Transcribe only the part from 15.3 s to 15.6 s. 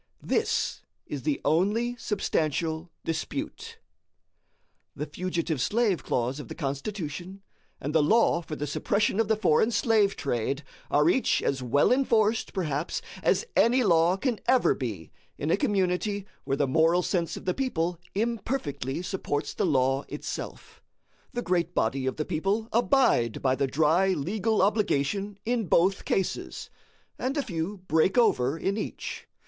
in a